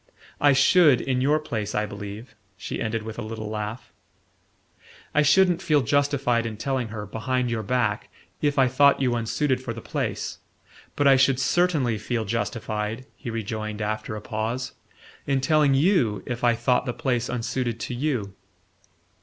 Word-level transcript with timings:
"I 0.39 0.51
should, 0.53 0.99
in 0.99 1.21
your 1.21 1.39
place, 1.39 1.75
I 1.75 1.85
believe," 1.85 2.33
she 2.57 2.81
ended 2.81 3.03
with 3.03 3.19
a 3.19 3.21
little 3.21 3.47
laugh. 3.51 3.93
"I 5.13 5.21
shouldn't 5.21 5.61
feel 5.61 5.81
justified 5.83 6.47
in 6.47 6.57
telling 6.57 6.87
her, 6.87 7.05
behind 7.05 7.51
your 7.51 7.61
back, 7.61 8.09
if 8.41 8.57
I 8.57 8.67
thought 8.67 8.99
you 8.99 9.13
unsuited 9.13 9.61
for 9.61 9.73
the 9.75 9.79
place; 9.81 10.39
but 10.95 11.05
I 11.07 11.17
should 11.17 11.39
certainly 11.39 11.99
feel 11.99 12.25
justified," 12.25 13.05
he 13.15 13.29
rejoined 13.29 13.79
after 13.79 14.15
a 14.15 14.21
pause, 14.21 14.71
"in 15.27 15.39
telling 15.39 15.75
YOU 15.75 16.23
if 16.25 16.43
I 16.43 16.55
thought 16.55 16.87
the 16.87 16.93
place 16.93 17.29
unsuited 17.29 17.79
to 17.81 17.93
you." 17.93 18.33